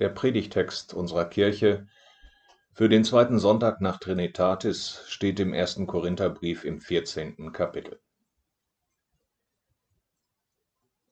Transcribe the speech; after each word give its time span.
Der 0.00 0.08
Predigtext 0.08 0.92
unserer 0.92 1.24
Kirche 1.24 1.86
für 2.72 2.88
den 2.88 3.04
zweiten 3.04 3.38
Sonntag 3.38 3.80
nach 3.80 4.00
Trinitatis 4.00 5.04
steht 5.06 5.38
im 5.38 5.54
ersten 5.54 5.86
Korintherbrief 5.86 6.64
im 6.64 6.80
14. 6.80 7.52
Kapitel. 7.52 8.00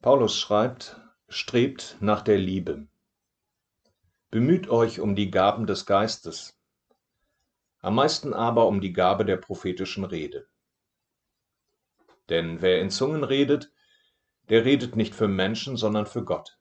Paulus 0.00 0.36
schreibt, 0.36 1.00
strebt 1.28 1.96
nach 2.00 2.22
der 2.22 2.38
Liebe. 2.38 2.88
Bemüht 4.32 4.68
euch 4.68 4.98
um 4.98 5.14
die 5.14 5.30
Gaben 5.30 5.68
des 5.68 5.86
Geistes, 5.86 6.58
am 7.78 7.94
meisten 7.94 8.34
aber 8.34 8.66
um 8.66 8.80
die 8.80 8.92
Gabe 8.92 9.24
der 9.24 9.36
prophetischen 9.36 10.02
Rede. 10.04 10.48
Denn 12.28 12.62
wer 12.62 12.80
in 12.80 12.90
Zungen 12.90 13.22
redet, 13.22 13.70
der 14.48 14.64
redet 14.64 14.96
nicht 14.96 15.14
für 15.14 15.28
Menschen, 15.28 15.76
sondern 15.76 16.06
für 16.06 16.24
Gott. 16.24 16.58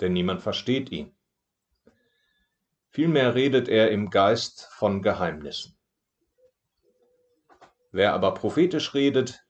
Denn 0.00 0.14
niemand 0.14 0.40
versteht 0.40 0.90
ihn. 0.90 1.15
Vielmehr 2.96 3.34
redet 3.34 3.68
er 3.68 3.90
im 3.90 4.08
Geist 4.08 4.70
von 4.72 5.02
Geheimnissen. 5.02 5.76
Wer 7.92 8.14
aber 8.14 8.32
prophetisch 8.32 8.94
redet, 8.94 9.44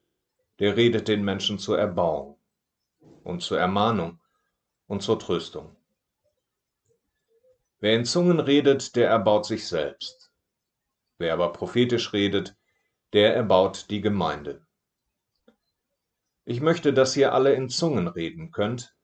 der 0.58 0.76
redet 0.76 1.06
den 1.06 1.24
Menschen 1.24 1.60
zur 1.60 1.78
Erbauung 1.78 2.40
und 3.22 3.44
zur 3.44 3.60
Ermahnung 3.60 4.20
und 4.88 5.04
zur 5.04 5.20
Tröstung. 5.20 5.76
Wer 7.78 7.94
in 7.94 8.04
Zungen 8.04 8.40
redet, 8.40 8.96
der 8.96 9.10
erbaut 9.10 9.46
sich 9.46 9.68
selbst. 9.68 10.32
Wer 11.16 11.32
aber 11.32 11.52
prophetisch 11.52 12.12
redet, 12.12 12.56
der 13.12 13.36
erbaut 13.36 13.90
die 13.90 14.00
Gemeinde. 14.00 14.66
Ich 16.44 16.60
möchte, 16.60 16.92
dass 16.92 17.16
ihr 17.16 17.32
alle 17.32 17.54
in 17.54 17.68
Zungen 17.68 18.08
reden 18.08 18.50
könnt, 18.50 18.96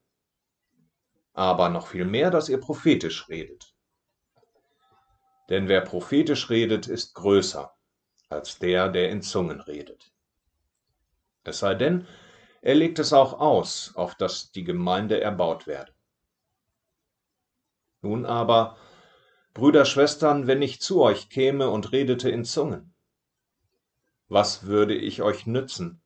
aber 1.32 1.68
noch 1.68 1.86
viel 1.86 2.06
mehr, 2.06 2.32
dass 2.32 2.48
ihr 2.48 2.58
prophetisch 2.58 3.28
redet. 3.28 3.71
Denn 5.52 5.68
wer 5.68 5.82
prophetisch 5.82 6.48
redet, 6.48 6.86
ist 6.86 7.12
größer 7.12 7.76
als 8.30 8.58
der, 8.58 8.88
der 8.88 9.10
in 9.10 9.20
Zungen 9.20 9.60
redet. 9.60 10.10
Es 11.44 11.58
sei 11.58 11.74
denn, 11.74 12.06
er 12.62 12.74
legt 12.74 12.98
es 12.98 13.12
auch 13.12 13.38
aus, 13.38 13.94
auf 13.94 14.14
dass 14.14 14.50
die 14.52 14.64
Gemeinde 14.64 15.20
erbaut 15.20 15.66
werde. 15.66 15.92
Nun 18.00 18.24
aber, 18.24 18.78
Brüder, 19.52 19.84
Schwestern, 19.84 20.46
wenn 20.46 20.62
ich 20.62 20.80
zu 20.80 21.02
euch 21.02 21.28
käme 21.28 21.68
und 21.68 21.92
redete 21.92 22.30
in 22.30 22.46
Zungen, 22.46 22.94
was 24.28 24.64
würde 24.64 24.94
ich 24.94 25.20
euch 25.20 25.44
nützen, 25.44 26.00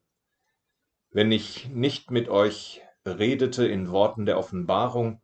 wenn 1.11 1.31
ich 1.31 1.69
nicht 1.69 2.11
mit 2.11 2.29
euch 2.29 2.83
redete 3.07 3.65
in 3.65 3.93
Worten 3.93 4.27
der 4.27 4.39
Offenbarung 4.39 5.23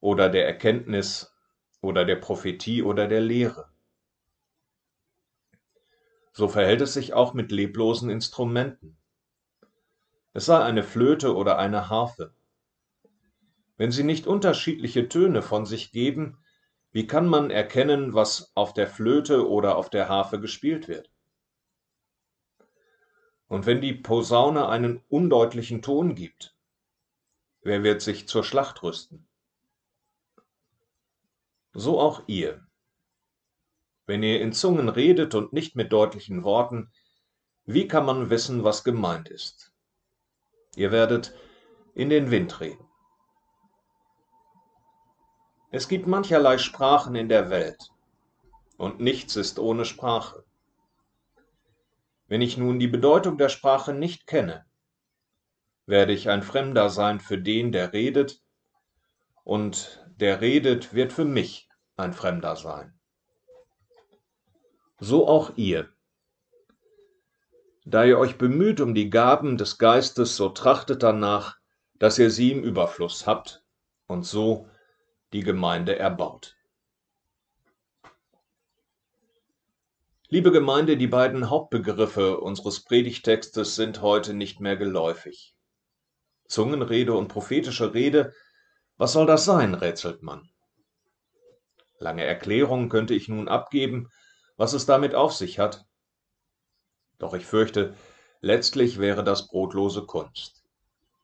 oder 0.00 0.30
der 0.30 0.46
Erkenntnis 0.46 1.30
oder 1.80 2.04
der 2.04 2.16
Prophetie 2.16 2.82
oder 2.82 3.08
der 3.08 3.20
Lehre. 3.20 3.70
So 6.32 6.48
verhält 6.48 6.80
es 6.80 6.94
sich 6.94 7.12
auch 7.12 7.34
mit 7.34 7.50
leblosen 7.52 8.10
Instrumenten. 8.10 8.96
Es 10.32 10.46
sei 10.46 10.62
eine 10.62 10.82
Flöte 10.82 11.34
oder 11.34 11.58
eine 11.58 11.88
Harfe. 11.88 12.34
Wenn 13.76 13.90
sie 13.90 14.04
nicht 14.04 14.26
unterschiedliche 14.26 15.08
Töne 15.08 15.42
von 15.42 15.66
sich 15.66 15.90
geben, 15.90 16.38
wie 16.92 17.06
kann 17.06 17.26
man 17.26 17.50
erkennen, 17.50 18.14
was 18.14 18.52
auf 18.54 18.74
der 18.74 18.86
Flöte 18.86 19.48
oder 19.48 19.76
auf 19.76 19.90
der 19.90 20.08
Harfe 20.08 20.40
gespielt 20.40 20.86
wird? 20.86 21.10
Und 23.48 23.66
wenn 23.66 23.80
die 23.80 23.94
Posaune 23.94 24.68
einen 24.68 25.02
undeutlichen 25.08 25.82
Ton 25.82 26.14
gibt, 26.14 26.56
wer 27.62 27.82
wird 27.82 28.02
sich 28.02 28.28
zur 28.28 28.44
Schlacht 28.44 28.82
rüsten? 28.82 29.29
So 31.72 32.00
auch 32.00 32.22
ihr. 32.26 32.66
Wenn 34.06 34.22
ihr 34.22 34.40
in 34.40 34.52
Zungen 34.52 34.88
redet 34.88 35.34
und 35.34 35.52
nicht 35.52 35.76
mit 35.76 35.92
deutlichen 35.92 36.42
Worten, 36.42 36.90
wie 37.64 37.86
kann 37.86 38.04
man 38.04 38.30
wissen, 38.30 38.64
was 38.64 38.82
gemeint 38.82 39.28
ist? 39.28 39.72
Ihr 40.74 40.90
werdet 40.90 41.34
in 41.94 42.10
den 42.10 42.30
Wind 42.30 42.60
reden. 42.60 42.84
Es 45.70 45.86
gibt 45.86 46.08
mancherlei 46.08 46.58
Sprachen 46.58 47.14
in 47.14 47.28
der 47.28 47.50
Welt, 47.50 47.90
und 48.76 48.98
nichts 48.98 49.36
ist 49.36 49.60
ohne 49.60 49.84
Sprache. 49.84 50.44
Wenn 52.26 52.42
ich 52.42 52.56
nun 52.56 52.80
die 52.80 52.88
Bedeutung 52.88 53.38
der 53.38 53.48
Sprache 53.48 53.92
nicht 53.92 54.26
kenne, 54.26 54.64
werde 55.86 56.12
ich 56.12 56.28
ein 56.28 56.42
Fremder 56.42 56.90
sein 56.90 57.20
für 57.20 57.38
den, 57.38 57.70
der 57.70 57.92
redet, 57.92 58.40
und 59.44 60.09
der 60.20 60.40
redet, 60.40 60.94
wird 60.94 61.12
für 61.12 61.24
mich 61.24 61.68
ein 61.96 62.12
Fremder 62.12 62.56
sein. 62.56 62.98
So 64.98 65.26
auch 65.26 65.56
ihr. 65.56 65.88
Da 67.84 68.04
ihr 68.04 68.18
euch 68.18 68.36
bemüht 68.36 68.80
um 68.80 68.94
die 68.94 69.10
Gaben 69.10 69.56
des 69.56 69.78
Geistes, 69.78 70.36
so 70.36 70.50
trachtet 70.50 71.02
danach, 71.02 71.56
dass 71.98 72.18
ihr 72.18 72.30
sie 72.30 72.52
im 72.52 72.62
Überfluss 72.62 73.26
habt 73.26 73.64
und 74.06 74.24
so 74.24 74.68
die 75.32 75.40
Gemeinde 75.40 75.98
erbaut. 75.98 76.56
Liebe 80.28 80.52
Gemeinde, 80.52 80.96
die 80.96 81.08
beiden 81.08 81.50
Hauptbegriffe 81.50 82.38
unseres 82.38 82.84
Predigtextes 82.84 83.74
sind 83.74 84.00
heute 84.00 84.34
nicht 84.34 84.60
mehr 84.60 84.76
geläufig. 84.76 85.56
Zungenrede 86.46 87.14
und 87.14 87.28
prophetische 87.28 87.94
Rede 87.94 88.32
was 89.00 89.12
soll 89.12 89.24
das 89.24 89.46
sein, 89.46 89.72
rätselt 89.72 90.22
man. 90.22 90.50
Lange 92.00 92.22
Erklärungen 92.22 92.90
könnte 92.90 93.14
ich 93.14 93.28
nun 93.28 93.48
abgeben, 93.48 94.10
was 94.58 94.74
es 94.74 94.84
damit 94.84 95.14
auf 95.14 95.32
sich 95.32 95.58
hat. 95.58 95.86
Doch 97.18 97.32
ich 97.32 97.46
fürchte, 97.46 97.96
letztlich 98.42 98.98
wäre 98.98 99.24
das 99.24 99.48
brotlose 99.48 100.04
Kunst, 100.04 100.62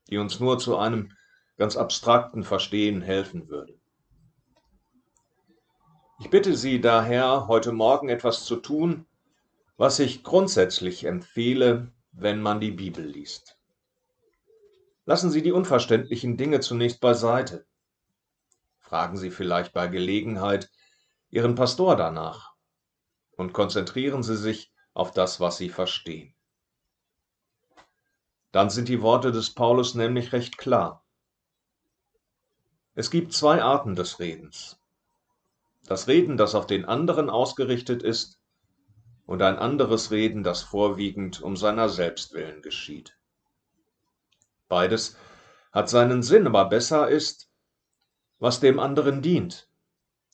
die 0.08 0.16
uns 0.16 0.40
nur 0.40 0.58
zu 0.58 0.78
einem 0.78 1.12
ganz 1.58 1.76
abstrakten 1.76 2.44
Verstehen 2.44 3.02
helfen 3.02 3.50
würde. 3.50 3.78
Ich 6.18 6.30
bitte 6.30 6.56
Sie 6.56 6.80
daher, 6.80 7.46
heute 7.46 7.72
Morgen 7.72 8.08
etwas 8.08 8.46
zu 8.46 8.56
tun, 8.56 9.04
was 9.76 9.98
ich 9.98 10.24
grundsätzlich 10.24 11.04
empfehle, 11.04 11.92
wenn 12.12 12.40
man 12.40 12.58
die 12.58 12.70
Bibel 12.70 13.04
liest. 13.04 13.55
Lassen 15.08 15.30
Sie 15.30 15.40
die 15.40 15.52
unverständlichen 15.52 16.36
Dinge 16.36 16.58
zunächst 16.58 17.00
beiseite. 17.00 17.64
Fragen 18.80 19.16
Sie 19.16 19.30
vielleicht 19.30 19.72
bei 19.72 19.86
Gelegenheit 19.86 20.68
Ihren 21.30 21.54
Pastor 21.54 21.94
danach 21.96 22.54
und 23.36 23.52
konzentrieren 23.52 24.24
Sie 24.24 24.36
sich 24.36 24.72
auf 24.94 25.12
das, 25.12 25.38
was 25.38 25.58
Sie 25.58 25.68
verstehen. 25.68 26.34
Dann 28.50 28.68
sind 28.68 28.88
die 28.88 29.00
Worte 29.00 29.30
des 29.30 29.54
Paulus 29.54 29.94
nämlich 29.94 30.32
recht 30.32 30.58
klar. 30.58 31.04
Es 32.94 33.10
gibt 33.10 33.32
zwei 33.32 33.62
Arten 33.62 33.94
des 33.94 34.18
Redens. 34.18 34.80
Das 35.84 36.08
Reden, 36.08 36.36
das 36.36 36.56
auf 36.56 36.66
den 36.66 36.84
anderen 36.84 37.30
ausgerichtet 37.30 38.02
ist, 38.02 38.40
und 39.24 39.40
ein 39.42 39.56
anderes 39.56 40.10
Reden, 40.10 40.42
das 40.42 40.62
vorwiegend 40.62 41.42
um 41.42 41.56
seiner 41.56 41.88
selbst 41.88 42.32
willen 42.32 42.62
geschieht. 42.62 43.15
Beides 44.68 45.16
hat 45.72 45.88
seinen 45.88 46.22
Sinn, 46.22 46.46
aber 46.46 46.68
besser 46.68 47.08
ist, 47.08 47.50
was 48.38 48.60
dem 48.60 48.78
anderen 48.78 49.22
dient 49.22 49.68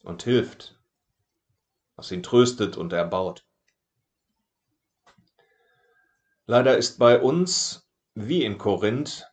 und 0.02 0.22
hilft, 0.22 0.80
was 1.96 2.10
ihn 2.10 2.22
tröstet 2.22 2.76
und 2.76 2.92
erbaut. 2.92 3.46
Leider 6.46 6.76
ist 6.76 6.98
bei 6.98 7.20
uns, 7.20 7.88
wie 8.14 8.44
in 8.44 8.58
Korinth, 8.58 9.26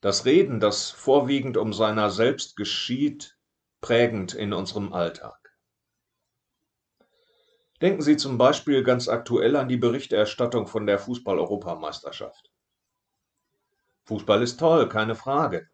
das 0.00 0.24
Reden, 0.24 0.60
das 0.60 0.90
vorwiegend 0.90 1.56
um 1.56 1.72
seiner 1.72 2.10
selbst 2.10 2.56
geschieht, 2.56 3.36
prägend 3.80 4.34
in 4.34 4.52
unserem 4.52 4.92
Alltag. 4.92 5.36
Denken 7.80 8.02
Sie 8.02 8.16
zum 8.16 8.38
Beispiel 8.38 8.82
ganz 8.82 9.08
aktuell 9.08 9.54
an 9.54 9.68
die 9.68 9.76
Berichterstattung 9.76 10.66
von 10.66 10.86
der 10.86 10.98
Fußball-Europameisterschaft. 10.98 12.50
Fußball 14.08 14.42
ist 14.42 14.58
toll, 14.58 14.88
keine 14.88 15.14
Frage. 15.14 15.68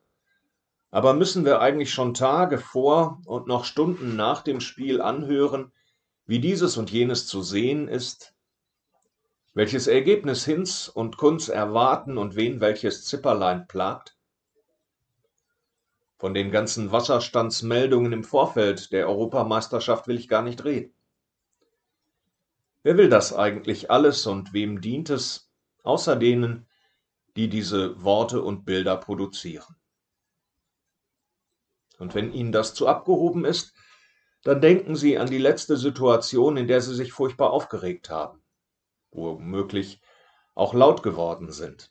Aber 0.90 1.14
müssen 1.14 1.44
wir 1.44 1.60
eigentlich 1.60 1.94
schon 1.94 2.14
Tage 2.14 2.58
vor 2.58 3.20
und 3.26 3.46
noch 3.46 3.64
Stunden 3.64 4.16
nach 4.16 4.42
dem 4.42 4.60
Spiel 4.60 5.00
anhören, 5.00 5.72
wie 6.26 6.40
dieses 6.40 6.76
und 6.76 6.90
jenes 6.90 7.28
zu 7.28 7.42
sehen 7.42 7.86
ist? 7.86 8.34
Welches 9.52 9.86
Ergebnis 9.86 10.44
Hinz 10.44 10.88
und 10.88 11.16
Kunz 11.16 11.48
erwarten 11.48 12.18
und 12.18 12.34
wen 12.34 12.60
welches 12.60 13.04
Zipperlein 13.04 13.68
plagt? 13.68 14.16
Von 16.18 16.34
den 16.34 16.50
ganzen 16.50 16.90
Wasserstandsmeldungen 16.90 18.12
im 18.12 18.24
Vorfeld 18.24 18.90
der 18.90 19.08
Europameisterschaft 19.08 20.08
will 20.08 20.18
ich 20.18 20.26
gar 20.26 20.42
nicht 20.42 20.64
reden. 20.64 20.92
Wer 22.82 22.96
will 22.96 23.08
das 23.08 23.32
eigentlich 23.32 23.92
alles 23.92 24.26
und 24.26 24.52
wem 24.52 24.80
dient 24.80 25.08
es, 25.08 25.52
außer 25.84 26.16
denen, 26.16 26.66
die 27.36 27.48
diese 27.48 28.02
Worte 28.02 28.42
und 28.42 28.64
Bilder 28.64 28.96
produzieren. 28.96 29.76
Und 31.98 32.14
wenn 32.14 32.32
Ihnen 32.32 32.52
das 32.52 32.74
zu 32.74 32.88
abgehoben 32.88 33.44
ist, 33.44 33.74
dann 34.42 34.60
denken 34.60 34.94
Sie 34.94 35.18
an 35.18 35.28
die 35.28 35.38
letzte 35.38 35.76
Situation, 35.76 36.56
in 36.56 36.68
der 36.68 36.80
Sie 36.80 36.94
sich 36.94 37.12
furchtbar 37.12 37.50
aufgeregt 37.50 38.10
haben, 38.10 38.42
womöglich 39.10 40.00
auch 40.54 40.74
laut 40.74 41.02
geworden 41.02 41.50
sind. 41.50 41.90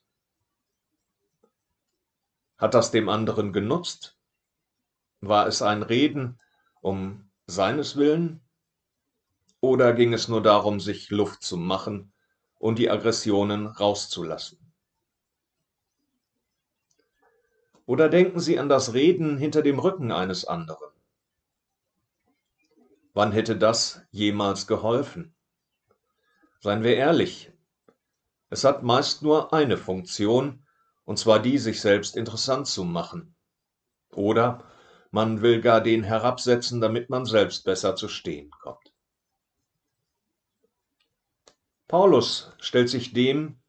Hat 2.57 2.73
das 2.73 2.91
dem 2.91 3.09
anderen 3.09 3.51
genutzt? 3.51 4.17
War 5.19 5.47
es 5.47 5.61
ein 5.61 5.83
Reden 5.83 6.39
um 6.81 7.29
seines 7.47 7.97
Willen? 7.97 8.41
Oder 9.59 9.93
ging 9.93 10.13
es 10.13 10.27
nur 10.27 10.41
darum, 10.41 10.79
sich 10.79 11.09
Luft 11.09 11.41
zu 11.41 11.57
machen 11.57 12.13
und 12.59 12.79
die 12.79 12.89
Aggressionen 12.89 13.67
rauszulassen? 13.67 14.62
Oder 17.85 18.09
denken 18.09 18.39
Sie 18.39 18.59
an 18.59 18.69
das 18.69 18.93
Reden 18.93 19.37
hinter 19.37 19.61
dem 19.61 19.79
Rücken 19.79 20.11
eines 20.11 20.45
anderen? 20.45 20.91
Wann 23.13 23.31
hätte 23.31 23.57
das 23.57 24.01
jemals 24.11 24.67
geholfen? 24.67 25.35
Seien 26.61 26.83
wir 26.83 26.95
ehrlich, 26.95 27.51
es 28.49 28.63
hat 28.63 28.83
meist 28.83 29.21
nur 29.21 29.53
eine 29.53 29.77
Funktion, 29.77 30.65
und 31.05 31.17
zwar 31.19 31.39
die, 31.39 31.57
sich 31.57 31.81
selbst 31.81 32.15
interessant 32.15 32.67
zu 32.67 32.83
machen. 32.83 33.35
Oder 34.11 34.63
man 35.11 35.41
will 35.41 35.59
gar 35.59 35.81
den 35.81 36.03
herabsetzen, 36.03 36.79
damit 36.79 37.09
man 37.09 37.25
selbst 37.25 37.65
besser 37.65 37.95
zu 37.95 38.07
stehen 38.07 38.51
kommt. 38.61 38.93
Paulus 41.87 42.53
stellt 42.59 42.89
sich 42.89 43.13
dem 43.13 43.59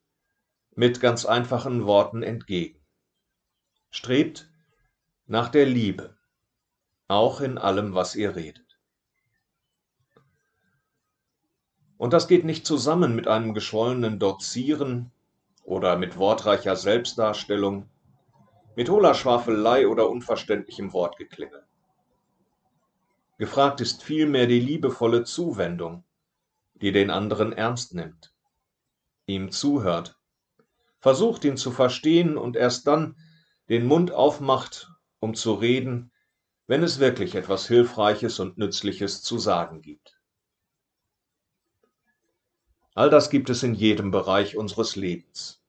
mit 0.76 1.00
ganz 1.00 1.26
einfachen 1.26 1.86
Worten 1.86 2.22
entgegen. 2.22 2.83
Strebt 3.96 4.50
nach 5.26 5.50
der 5.50 5.66
Liebe, 5.66 6.16
auch 7.06 7.40
in 7.40 7.58
allem, 7.58 7.94
was 7.94 8.16
ihr 8.16 8.34
redet. 8.34 8.76
Und 11.96 12.12
das 12.12 12.26
geht 12.26 12.44
nicht 12.44 12.66
zusammen 12.66 13.14
mit 13.14 13.28
einem 13.28 13.54
geschwollenen 13.54 14.18
Dozieren 14.18 15.12
oder 15.62 15.96
mit 15.96 16.18
wortreicher 16.18 16.74
Selbstdarstellung, 16.74 17.88
mit 18.74 18.88
hohler 18.88 19.14
Schwafelei 19.14 19.86
oder 19.86 20.10
unverständlichem 20.10 20.92
Wortgeklingel. 20.92 21.64
Gefragt 23.38 23.80
ist 23.80 24.02
vielmehr 24.02 24.48
die 24.48 24.60
liebevolle 24.60 25.22
Zuwendung, 25.22 26.02
die 26.74 26.90
den 26.90 27.10
anderen 27.10 27.52
ernst 27.52 27.94
nimmt, 27.94 28.34
ihm 29.26 29.52
zuhört, 29.52 30.18
versucht 30.98 31.44
ihn 31.44 31.56
zu 31.56 31.70
verstehen 31.70 32.36
und 32.36 32.56
erst 32.56 32.88
dann 32.88 33.14
den 33.68 33.86
Mund 33.86 34.12
aufmacht, 34.12 34.90
um 35.20 35.34
zu 35.34 35.54
reden, 35.54 36.12
wenn 36.66 36.82
es 36.82 36.98
wirklich 36.98 37.34
etwas 37.34 37.66
Hilfreiches 37.66 38.40
und 38.40 38.58
Nützliches 38.58 39.22
zu 39.22 39.38
sagen 39.38 39.82
gibt. 39.82 40.18
All 42.94 43.10
das 43.10 43.28
gibt 43.28 43.50
es 43.50 43.62
in 43.62 43.74
jedem 43.74 44.10
Bereich 44.10 44.56
unseres 44.56 44.96
Lebens. 44.96 45.62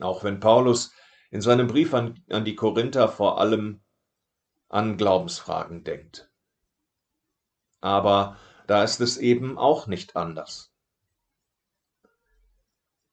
Auch 0.00 0.24
wenn 0.24 0.40
Paulus 0.40 0.92
in 1.30 1.40
seinem 1.40 1.68
Brief 1.68 1.94
an, 1.94 2.22
an 2.30 2.44
die 2.44 2.56
Korinther 2.56 3.08
vor 3.08 3.38
allem 3.38 3.80
an 4.68 4.96
Glaubensfragen 4.96 5.84
denkt. 5.84 6.30
Aber 7.80 8.36
da 8.66 8.82
ist 8.82 9.00
es 9.00 9.16
eben 9.16 9.56
auch 9.56 9.86
nicht 9.86 10.16
anders. 10.16 10.72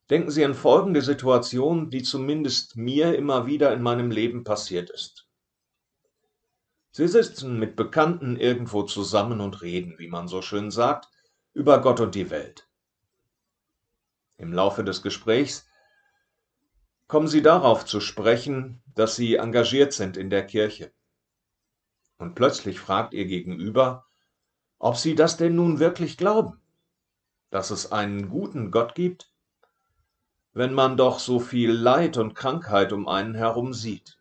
Denken 0.10 0.32
Sie 0.32 0.46
an 0.46 0.56
folgende 0.56 1.02
Situation, 1.02 1.90
die 1.90 2.02
zumindest 2.02 2.78
mir 2.78 3.16
immer 3.16 3.46
wieder 3.46 3.74
in 3.74 3.82
meinem 3.82 4.10
Leben 4.10 4.44
passiert 4.44 4.90
ist. 4.90 5.28
Sie 6.92 7.08
sitzen 7.08 7.60
mit 7.60 7.76
Bekannten 7.76 8.38
irgendwo 8.38 8.84
zusammen 8.84 9.42
und 9.42 9.62
reden, 9.62 10.00
wie 10.00 10.08
man 10.08 10.28
so 10.28 10.42
schön 10.42 10.72
sagt, 10.72 11.10
über 11.54 11.82
Gott 11.82 12.00
und 12.00 12.16
die 12.16 12.30
Welt. 12.30 12.68
Im 14.38 14.54
Laufe 14.54 14.84
des 14.84 15.02
Gesprächs 15.02 15.68
kommen 17.08 17.28
Sie 17.28 17.42
darauf 17.42 17.86
zu 17.86 18.00
sprechen, 18.00 18.82
dass 18.96 19.16
Sie 19.16 19.36
engagiert 19.36 19.94
sind 19.94 20.16
in 20.16 20.30
der 20.30 20.46
Kirche. 20.46 20.92
Und 22.18 22.36
plötzlich 22.36 22.80
fragt 22.80 23.14
Ihr 23.14 23.26
Gegenüber, 23.26 24.06
ob 24.80 24.96
Sie 24.96 25.16
das 25.16 25.38
denn 25.38 25.56
nun 25.56 25.80
wirklich 25.80 26.18
glauben, 26.18 26.62
dass 27.50 27.72
es 27.72 27.92
einen 27.92 28.30
guten 28.30 28.72
Gott 28.72 28.96
gibt, 28.96 29.32
wenn 30.58 30.74
man 30.74 30.98
doch 30.98 31.20
so 31.20 31.40
viel 31.40 31.72
Leid 31.72 32.18
und 32.18 32.34
Krankheit 32.34 32.92
um 32.92 33.08
einen 33.08 33.36
herum 33.36 33.76
sieht. 33.76 34.18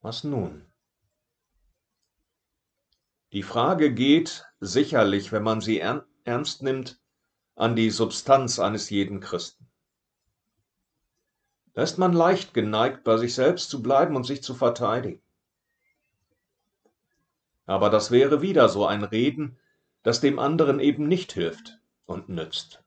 Was 0.00 0.24
nun? 0.24 0.66
Die 3.30 3.44
Frage 3.44 3.94
geht 3.94 4.44
sicherlich, 4.58 5.30
wenn 5.30 5.44
man 5.44 5.60
sie 5.60 5.78
ernst 5.78 6.64
nimmt, 6.64 7.00
an 7.54 7.76
die 7.76 7.90
Substanz 7.90 8.58
eines 8.58 8.90
jeden 8.90 9.20
Christen. 9.20 9.70
Da 11.72 11.82
ist 11.82 11.98
man 11.98 12.12
leicht 12.12 12.52
geneigt, 12.52 13.04
bei 13.04 13.16
sich 13.16 13.36
selbst 13.36 13.70
zu 13.70 13.80
bleiben 13.80 14.16
und 14.16 14.24
sich 14.24 14.42
zu 14.42 14.54
verteidigen. 14.54 15.22
Aber 17.64 17.90
das 17.90 18.10
wäre 18.10 18.42
wieder 18.42 18.68
so 18.68 18.86
ein 18.86 19.04
Reden, 19.04 19.56
das 20.02 20.20
dem 20.20 20.40
anderen 20.40 20.80
eben 20.80 21.06
nicht 21.06 21.32
hilft 21.32 21.78
und 22.06 22.28
nützt. 22.28 22.82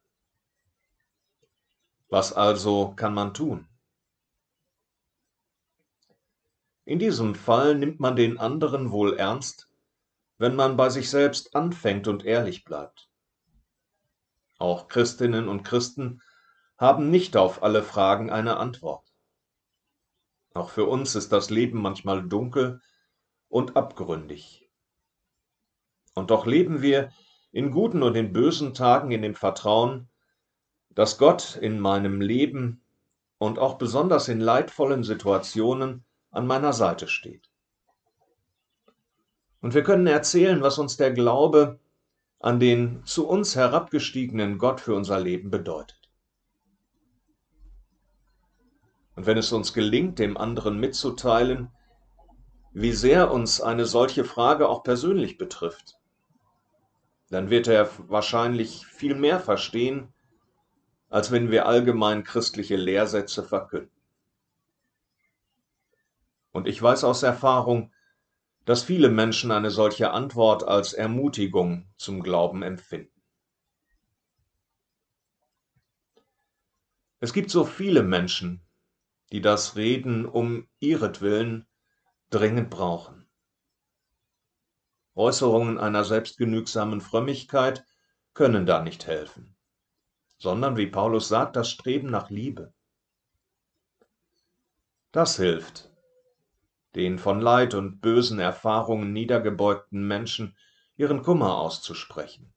Was 2.10 2.34
also 2.34 2.94
kann 2.96 3.14
man 3.14 3.34
tun? 3.34 3.68
In 6.86 6.98
diesem 6.98 7.36
Fall 7.36 7.76
nimmt 7.76 8.00
man 8.00 8.16
den 8.16 8.40
anderen 8.40 8.92
wohl 8.92 9.16
ernst, 9.16 9.70
wenn 10.40 10.56
man 10.56 10.76
bei 10.76 10.90
sich 10.90 11.10
selbst 11.10 11.56
anfängt 11.56 12.08
und 12.08 12.26
ehrlich 12.26 12.64
bleibt. 12.64 13.10
Auch 14.58 14.88
Christinnen 14.88 15.48
und 15.48 15.64
Christen 15.64 16.24
haben 16.78 17.12
nicht 17.12 17.38
auf 17.38 17.62
alle 17.62 17.84
Fragen 17.84 18.32
eine 18.32 18.58
Antwort. 18.58 19.06
Auch 20.56 20.70
für 20.72 20.86
uns 20.86 21.14
ist 21.14 21.32
das 21.32 21.52
Leben 21.52 21.80
manchmal 21.80 22.28
dunkel 22.28 22.82
und 23.50 23.78
abgründig. 23.78 24.68
Und 26.16 26.32
doch 26.32 26.48
leben 26.48 26.82
wir 26.82 27.12
in 27.52 27.70
guten 27.72 28.02
und 28.02 28.16
in 28.16 28.34
bösen 28.34 28.74
Tagen 28.74 29.12
in 29.12 29.22
dem 29.22 29.36
Vertrauen, 29.36 30.09
dass 30.96 31.18
Gott 31.18 31.56
in 31.56 31.80
meinem 31.80 32.22
Leben 32.22 32.82
und 33.38 33.60
auch 33.60 33.78
besonders 33.78 34.28
in 34.28 34.40
leidvollen 34.40 35.04
Situationen 35.04 36.04
an 36.32 36.46
meiner 36.46 36.74
Seite 36.74 37.08
steht. 37.08 37.50
Und 39.62 39.74
wir 39.74 39.84
können 39.84 40.08
erzählen, 40.08 40.62
was 40.62 40.78
uns 40.78 40.98
der 40.98 41.12
Glaube 41.12 41.80
an 42.40 42.60
den 42.60 43.04
zu 43.06 43.28
uns 43.28 43.56
herabgestiegenen 43.56 44.58
Gott 44.58 44.80
für 44.80 44.96
unser 44.96 45.20
Leben 45.20 45.50
bedeutet. 45.50 46.10
Und 49.16 49.26
wenn 49.26 49.38
es 49.38 49.52
uns 49.52 49.74
gelingt, 49.74 50.18
dem 50.20 50.38
anderen 50.38 50.80
mitzuteilen, 50.80 51.70
wie 52.72 52.94
sehr 52.94 53.32
uns 53.32 53.60
eine 53.60 53.86
solche 53.86 54.24
Frage 54.24 54.70
auch 54.70 54.84
persönlich 54.84 55.38
betrifft, 55.38 55.98
dann 57.30 57.50
wird 57.50 57.68
er 57.68 57.90
wahrscheinlich 58.08 58.86
viel 58.86 59.16
mehr 59.16 59.42
verstehen, 59.42 60.14
als 61.10 61.32
wenn 61.32 61.50
wir 61.50 61.66
allgemein 61.66 62.24
christliche 62.24 62.76
Lehrsätze 62.76 63.44
verkünden. 63.44 63.92
Und 66.52 66.68
ich 66.68 66.82
weiß 66.82 67.04
aus 67.04 67.24
Erfahrung, 67.24 67.92
dass 68.66 68.84
viele 68.84 69.10
Menschen 69.10 69.52
eine 69.52 69.72
solche 69.72 70.12
Antwort 70.12 70.64
als 70.64 70.94
Ermutigung 70.94 71.88
zum 71.98 72.22
Glauben 72.22 72.62
empfinden. 72.62 73.22
Es 77.20 77.34
gibt 77.34 77.50
so 77.50 77.66
viele 77.66 78.04
Menschen, 78.04 78.62
die 79.32 79.42
das 79.42 79.76
Reden 79.76 80.26
um 80.26 80.68
ihretwillen 80.80 81.68
dringend 82.30 82.70
brauchen. 82.70 83.28
Äußerungen 85.16 85.80
einer 85.80 86.04
selbstgenügsamen 86.04 87.02
Frömmigkeit 87.02 87.84
können 88.34 88.66
da 88.66 88.82
nicht 88.82 89.06
helfen 89.08 89.59
sondern, 90.40 90.78
wie 90.78 90.88
Paulus 90.88 91.28
sagt, 91.28 91.56
das 91.56 91.70
Streben 91.70 92.10
nach 92.10 92.30
Liebe. 92.30 92.74
Das 95.12 95.36
hilft, 95.38 95.92
den 96.96 97.20
von 97.20 97.42
Leid 97.42 97.74
und 97.74 98.00
bösen 98.00 98.40
Erfahrungen 98.40 99.12
niedergebeugten 99.12 100.08
Menschen 100.08 100.58
ihren 100.96 101.22
Kummer 101.22 101.58
auszusprechen. 101.58 102.54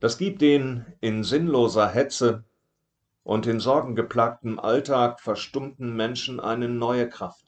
Das 0.00 0.16
gibt 0.16 0.42
den 0.42 0.86
in 1.00 1.24
sinnloser 1.24 1.88
Hetze 1.88 2.44
und 3.24 3.46
in 3.46 3.60
sorgengeplagtem 3.60 4.58
Alltag 4.58 5.20
verstummten 5.20 5.94
Menschen 5.96 6.40
eine 6.40 6.68
neue 6.68 7.08
Kraft. 7.08 7.47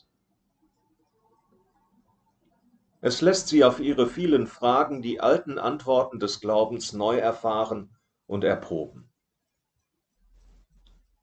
Es 3.03 3.23
lässt 3.23 3.49
sie 3.49 3.65
auf 3.65 3.81
ihre 3.81 4.07
vielen 4.07 4.47
Fragen 4.47 5.01
die 5.01 5.21
alten 5.21 5.59
Antworten 5.59 6.19
des 6.19 6.41
Glaubens 6.41 6.93
neu 6.93 7.17
erfahren 7.17 7.97
und 8.27 8.45
erproben. 8.45 9.11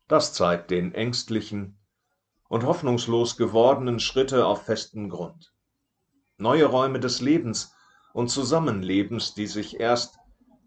Das 0.07 0.33
zeigt 0.33 0.71
den 0.71 0.93
Ängstlichen 0.95 1.77
und 2.49 2.65
hoffnungslos 2.65 3.37
gewordenen 3.37 3.99
Schritte 3.99 4.45
auf 4.45 4.63
festen 4.63 5.09
Grund. 5.09 5.53
Neue 6.37 6.65
Räume 6.65 6.99
des 6.99 7.21
Lebens 7.21 7.75
und 8.13 8.29
Zusammenlebens, 8.29 9.35
die 9.35 9.47
sich 9.47 9.79
erst 9.79 10.17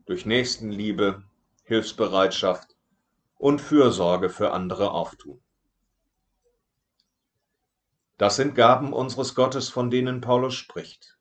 durch 0.05 0.27
Nächstenliebe, 0.27 1.25
Hilfsbereitschaft 1.65 2.77
und 3.37 3.61
Fürsorge 3.61 4.29
für 4.29 4.53
andere 4.53 4.93
auftun. 4.93 5.41
Das 8.21 8.37
sind 8.37 8.55
Gaben 8.55 8.93
unseres 8.93 9.35
Gottes, 9.35 9.71
von 9.71 9.89
denen 9.89 10.21
Paulus 10.21 10.55
spricht. 10.55 11.17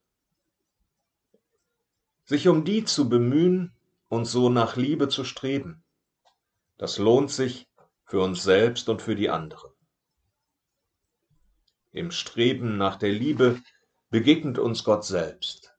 Sich 2.26 2.50
um 2.50 2.66
die 2.66 2.84
zu 2.84 3.08
bemühen 3.08 3.74
und 4.10 4.26
so 4.26 4.50
nach 4.50 4.76
Liebe 4.76 5.08
zu 5.08 5.24
streben, 5.24 5.82
das 6.78 6.98
lohnt 6.98 7.32
sich 7.32 7.70
für 8.04 8.20
uns 8.20 8.44
selbst 8.44 8.90
und 8.90 9.02
für 9.02 9.16
die 9.16 9.30
anderen. 9.30 9.72
Im 11.94 12.12
Streben 12.12 12.78
nach 12.78 12.98
der 12.98 13.14
Liebe 13.14 13.62
begegnet 14.10 14.60
uns 14.60 14.84
Gott 14.84 15.06
selbst. 15.06 15.74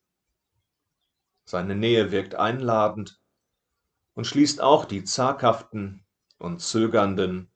Seine 1.44 1.74
Nähe 1.74 2.12
wirkt 2.12 2.34
einladend 2.34 3.20
und 4.14 4.26
schließt 4.26 4.62
auch 4.62 4.86
die 4.86 5.04
zaghaften 5.04 6.02
und 6.38 6.62
zögernden 6.62 7.50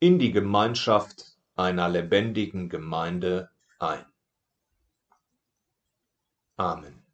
in 0.00 0.18
die 0.18 0.32
Gemeinschaft 0.32 1.35
einer 1.56 1.88
lebendigen 1.88 2.68
Gemeinde 2.68 3.50
ein. 3.78 4.04
Amen. 6.56 7.05